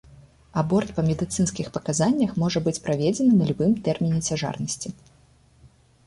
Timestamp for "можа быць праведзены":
2.43-3.31